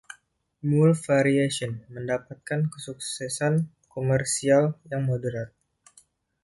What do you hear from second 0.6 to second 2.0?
"Mule Variations"